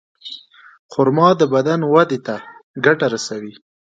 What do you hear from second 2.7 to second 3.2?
ګټه